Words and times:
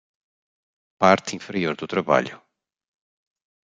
Parte 1.01 1.35
inferior 1.37 1.75
do 1.77 1.85
trabalho 1.91 2.37